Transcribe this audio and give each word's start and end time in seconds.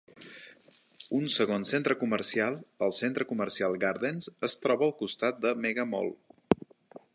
Un 1.17 1.27
segon 1.33 1.65
centre 1.71 1.97
comercial, 2.03 2.57
el 2.87 2.95
centre 3.01 3.29
comercial 3.33 3.79
Gardens, 3.85 4.31
es 4.51 4.59
troba 4.65 4.87
al 4.89 4.97
costat 5.03 5.41
del 5.47 5.63
Megamall. 5.67 6.13